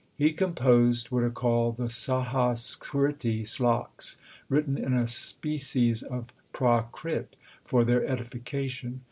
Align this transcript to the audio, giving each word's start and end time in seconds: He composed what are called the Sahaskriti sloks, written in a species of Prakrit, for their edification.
He 0.17 0.33
composed 0.33 1.11
what 1.11 1.21
are 1.21 1.29
called 1.29 1.77
the 1.77 1.87
Sahaskriti 1.87 3.47
sloks, 3.47 4.15
written 4.49 4.75
in 4.75 4.95
a 4.95 5.05
species 5.05 6.01
of 6.01 6.33
Prakrit, 6.53 7.35
for 7.63 7.83
their 7.83 8.03
edification. 8.07 8.99